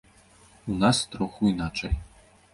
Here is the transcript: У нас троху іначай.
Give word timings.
У 0.71 0.77
нас 0.85 1.03
троху 1.11 1.53
іначай. 1.53 1.95